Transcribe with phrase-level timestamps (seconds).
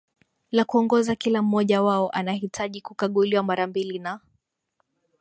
[0.51, 4.19] la kuongoza Kila mmoja wao anahitaji kukaguliwa mara mbili na